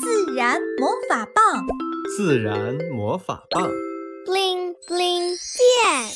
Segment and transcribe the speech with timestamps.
[0.00, 1.66] 自然魔法棒，
[2.16, 3.68] 自然魔法棒
[4.24, 6.10] ，bling bling 变。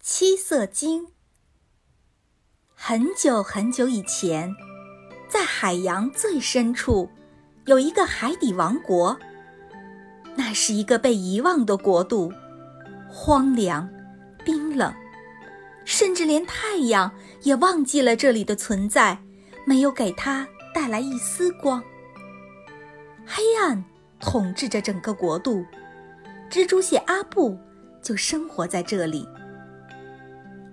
[0.00, 1.06] 七色鲸。
[2.74, 4.52] 很久很久以前，
[5.28, 7.08] 在海洋最深处，
[7.66, 9.16] 有一个海底王国。
[10.34, 12.32] 那是一个被遗忘的国度，
[13.08, 13.88] 荒凉、
[14.44, 14.92] 冰冷，
[15.84, 17.12] 甚至连太阳
[17.42, 19.22] 也忘记了这里的存在，
[19.64, 21.82] 没有给它带来一丝光。
[23.24, 23.82] 黑暗
[24.20, 25.64] 统治着整个国度，
[26.50, 27.56] 蜘蛛蟹阿布
[28.02, 29.26] 就生活在这里。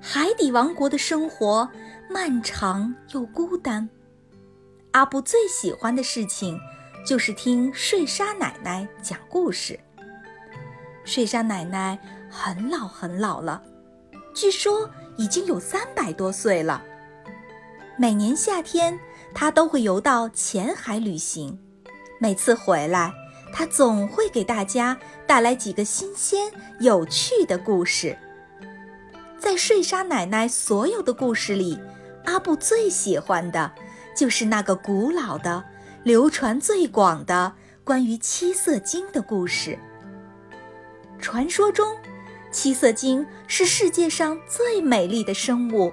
[0.00, 1.68] 海底王国的生活
[2.08, 3.88] 漫长又孤单。
[4.92, 6.58] 阿布最喜欢的事情
[7.06, 9.78] 就是听睡沙奶奶讲故事。
[11.04, 11.98] 睡沙奶奶
[12.28, 13.62] 很老很老了，
[14.34, 16.82] 据说已经有三百多岁了。
[17.96, 18.98] 每年夏天，
[19.34, 21.58] 他都会游到浅海旅行。
[22.18, 23.12] 每次回来，
[23.52, 28.16] 他总会给大家带来几个新鲜有趣的故事。
[29.38, 31.78] 在睡沙奶奶所有的故事里，
[32.24, 33.72] 阿布最喜欢的
[34.14, 35.64] 就是那个古老的、
[36.02, 39.78] 流传最广的关于七色鲸的故事。
[41.18, 41.96] 传说中，
[42.52, 45.90] 七色鲸是世界上最美丽的生物，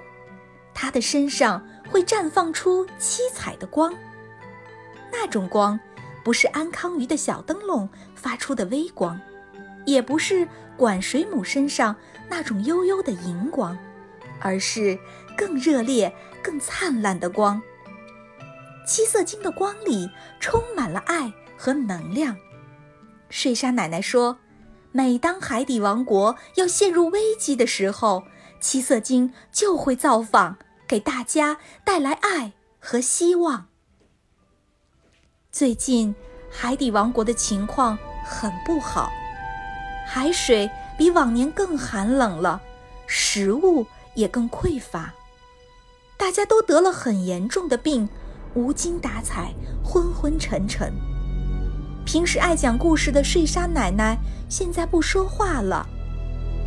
[0.74, 3.92] 它的身上会绽放出七彩的光。
[5.10, 5.78] 那种光，
[6.22, 9.20] 不是安康鱼的小灯笼发出的微光。
[9.86, 11.96] 也不是管水母身上
[12.28, 13.76] 那种悠悠的荧光，
[14.38, 14.98] 而是
[15.34, 17.62] 更热烈、更灿烂的光。
[18.86, 22.36] 七色鲸的光里充满了爱和能量。
[23.30, 24.38] 睡沙奶奶说，
[24.92, 28.24] 每当海底王国要陷入危机的时候，
[28.60, 33.66] 七色鲸就会造访，给大家带来爱和希望。
[35.52, 36.14] 最近，
[36.50, 39.12] 海底王国的情况很不好。
[40.06, 42.62] 海水比往年更寒冷了，
[43.06, 45.12] 食物也更匮乏，
[46.16, 48.08] 大家都得了很严重的病，
[48.54, 49.52] 无精打采，
[49.84, 50.90] 昏昏沉沉。
[52.06, 54.16] 平时爱讲故事的睡沙奶奶
[54.48, 55.86] 现在不说话了，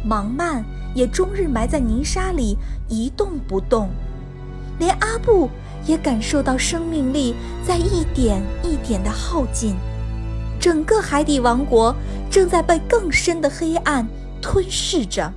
[0.05, 2.55] 忙蔓也终日埋在泥沙里
[2.87, 3.89] 一动不动，
[4.81, 5.47] 连阿布
[5.85, 9.75] 也感受到生命力在一点一点的耗尽。
[10.59, 11.95] 整个海底王国
[12.29, 14.05] 正在被更深的黑暗
[14.41, 15.31] 吞噬着。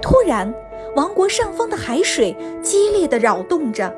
[0.00, 0.52] 突然，
[0.94, 3.94] 王国上方的海水激烈的扰动着，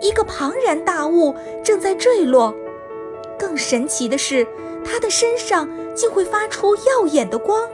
[0.00, 2.54] 一个庞然大物正在坠落。
[3.38, 4.46] 更神奇的是，
[4.84, 7.68] 它的身上竟会发出耀眼的光。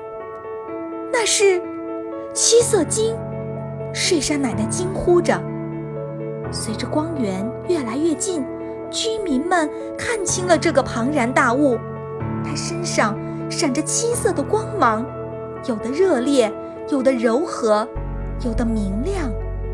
[1.13, 1.63] 那是
[2.33, 3.15] 七色鲸！
[3.93, 5.41] 睡沙奶奶惊呼着。
[6.55, 8.43] 随着光源越来越近。
[8.91, 11.77] 居民们看清了这个庞然大物，
[12.45, 13.19] 它身上
[13.51, 15.05] 闪着七色的光芒，
[15.67, 16.53] 有的热烈，
[16.91, 17.89] 有的柔和，
[18.45, 19.33] 有的明亮，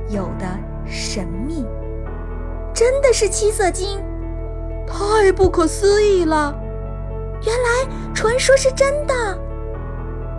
[0.08, 0.46] 有的
[0.86, 1.66] 神秘。
[2.72, 4.02] 真的是七色鲸，
[4.86, 6.56] 太不可思议了！
[7.44, 9.14] 原来传说是真的，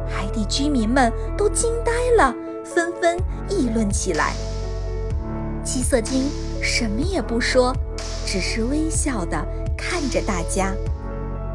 [0.07, 3.15] 海底居民们都惊呆了，纷纷
[3.47, 4.33] 议论起来。
[5.63, 6.29] 七色鲸
[6.61, 7.75] 什么也不说。
[8.25, 9.45] 只是微笑地
[9.77, 10.73] 看着大家，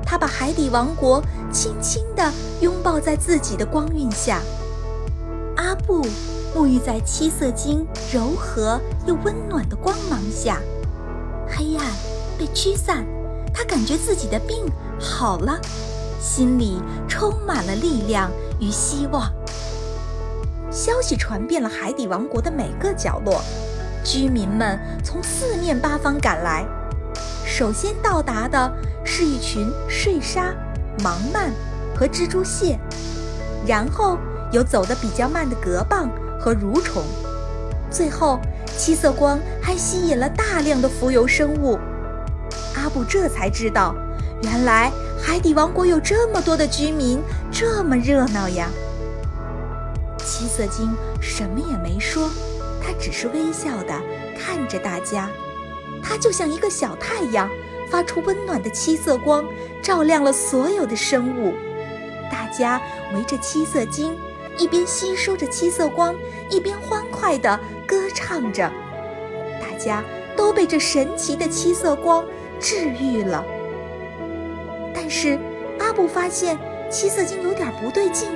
[0.04, 2.30] 他把海底王国轻轻地
[2.60, 4.42] 拥抱在自己的光晕下。
[5.56, 6.06] 阿布
[6.54, 10.60] 沐浴在七色鲸柔和又温暖的光芒下，
[11.48, 11.86] 黑暗
[12.38, 13.06] 被驱散，
[13.54, 14.66] 他感觉自己的病
[15.00, 15.58] 好了，
[16.20, 16.78] 心里
[17.08, 18.30] 充满了力量
[18.60, 19.32] 与希望。
[20.70, 23.40] 消息传遍了海底王国的每个角落。
[24.06, 26.64] 居民们从四面八方赶来，
[27.44, 28.72] 首先到达的
[29.04, 30.54] 是一群睡鲨、
[31.00, 31.50] 盲鳗
[31.92, 32.78] 和蜘蛛蟹，
[33.66, 34.16] 然后
[34.52, 36.08] 有走得比较慢的蛤蚌
[36.38, 37.02] 和蠕虫，
[37.90, 38.38] 最后
[38.78, 41.76] 七色光还吸引了大量的浮游生物。
[42.76, 43.92] 阿布这才知道，
[44.44, 47.20] 原来海底王国有这么多的居民，
[47.50, 48.68] 这么热闹呀！
[50.18, 52.30] 七色鲸什么也没说。
[52.86, 54.00] 他只是微笑地
[54.38, 55.28] 看着大家，
[56.00, 57.50] 他就像一个小太阳，
[57.90, 59.44] 发出温暖的七色光，
[59.82, 61.52] 照亮了所有的生物。
[62.30, 62.80] 大家
[63.12, 64.16] 围着七色鲸，
[64.56, 66.14] 一边吸收着七色光，
[66.48, 68.70] 一边欢快地歌唱着。
[69.60, 70.04] 大家
[70.36, 72.24] 都被这神奇的七色光
[72.60, 73.44] 治愈了。
[74.94, 75.36] 但是
[75.80, 76.56] 阿布发现
[76.88, 78.28] 七色鲸有点不对劲，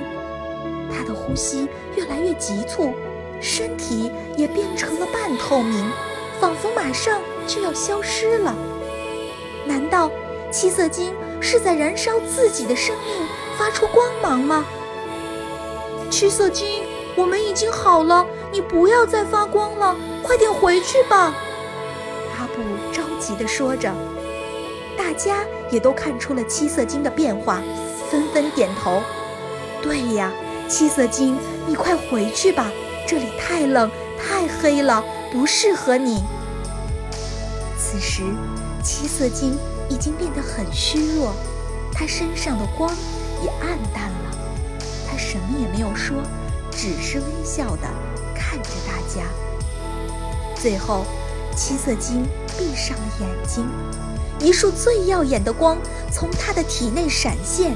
[0.93, 2.93] 他的呼吸越来越急促。
[3.41, 5.91] 身体也变成了半透明，
[6.39, 8.55] 仿佛马上就要消失了。
[9.65, 10.11] 难道
[10.51, 13.25] 七色金是在燃烧自己的生命，
[13.57, 14.65] 发出光芒吗？
[16.09, 16.83] 七色金，
[17.15, 21.33] 我们已经好了，你不要再发光了，快点回去吧。
[22.37, 22.61] 阿布
[22.91, 23.91] 着急地说着。
[24.97, 27.61] 大家也都看出了七色金的变化，
[28.09, 29.01] 纷纷点头。
[29.81, 30.31] 对呀，
[30.67, 32.71] 七色金，你快回去吧，
[33.07, 36.23] 这里太冷太黑了，不适合你。
[37.77, 38.23] 此时，
[38.83, 39.57] 七色晶
[39.89, 41.33] 已经变得很虚弱，
[41.91, 42.89] 他身上的光
[43.43, 44.37] 也暗淡了。
[45.09, 46.15] 他什么也没有说，
[46.71, 47.87] 只是微笑地
[48.33, 49.25] 看着大家。
[50.55, 51.05] 最后，
[51.55, 52.25] 七色晶
[52.57, 53.67] 闭上了眼睛。
[54.39, 55.77] 一束最耀眼的光
[56.11, 57.75] 从他的体内闪现，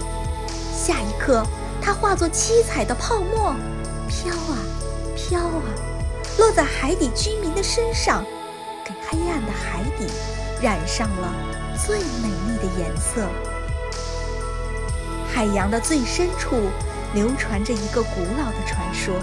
[0.73, 1.45] 下一刻，
[1.81, 3.53] 它化作七彩的泡沫，
[4.07, 4.57] 飘啊
[5.27, 5.63] 飘啊，
[6.37, 8.23] 落在海底居民的身上，
[8.83, 10.05] 给黑暗的海底
[10.61, 11.33] 染上了
[11.83, 13.27] 最美丽的颜色。
[15.33, 16.69] 海洋的最深处
[17.15, 19.15] 流传着一个古老的传说：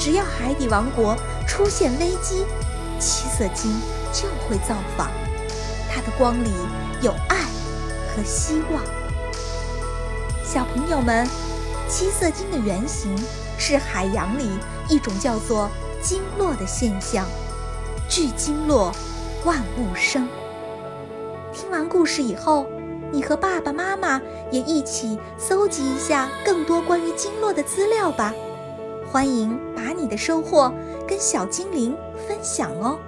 [0.00, 1.16] 只要海底王国
[1.46, 2.44] 出现危机，
[2.98, 3.72] 七色鲸
[4.12, 5.12] 就会造访。
[5.88, 6.50] 它的光里
[7.02, 7.36] 有爱
[8.08, 8.82] 和希望。
[10.44, 11.24] 小朋友们，
[11.88, 13.14] 七色鲸的原型
[13.60, 14.48] 是海洋里
[14.88, 15.70] 一种叫做
[16.02, 17.26] 鲸落的现象。
[18.08, 18.90] 聚鲸落，
[19.44, 20.26] 万物生。
[21.52, 22.66] 听完故事以后，
[23.12, 24.20] 你和爸爸妈妈
[24.50, 28.34] 也一起搜集一下更多关于鲸落的资料吧。
[29.12, 30.72] 欢迎把你的收获
[31.06, 31.94] 跟小精灵
[32.26, 32.98] 分享哦。